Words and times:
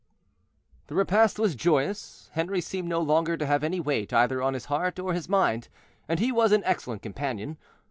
The 0.87 0.95
repast 0.95 1.37
was 1.37 1.53
joyous. 1.53 2.31
Henri 2.33 2.59
seemed 2.59 2.87
no 2.87 2.99
longer 3.01 3.37
to 3.37 3.45
have 3.45 3.63
any 3.63 3.79
weight 3.79 4.11
either 4.11 4.41
on 4.41 4.55
his 4.55 4.65
heart 4.65 4.97
or 4.97 5.13
his 5.13 5.29
mind, 5.29 5.69
and 6.07 6.19
he 6.19 6.31
was 6.31 6.51
an 6.51 6.63
excellent 6.63 7.03
companion. 7.03 7.59